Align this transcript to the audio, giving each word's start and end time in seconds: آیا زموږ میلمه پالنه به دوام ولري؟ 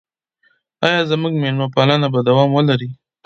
آیا 0.87 1.01
زموږ 1.11 1.33
میلمه 1.41 1.67
پالنه 1.75 2.07
به 2.13 2.19
دوام 2.27 2.49
ولري؟ 2.53 2.89